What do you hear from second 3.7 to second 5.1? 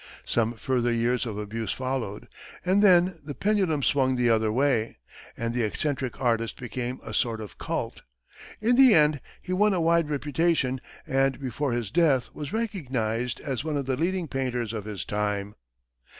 swung the other way,